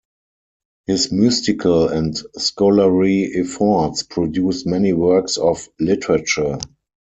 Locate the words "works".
4.93-5.37